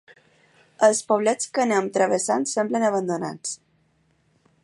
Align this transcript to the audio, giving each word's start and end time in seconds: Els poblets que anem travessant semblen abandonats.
Els 0.87 1.01
poblets 1.11 1.51
que 1.57 1.63
anem 1.65 1.91
travessant 1.99 2.49
semblen 2.53 2.89
abandonats. 2.89 3.55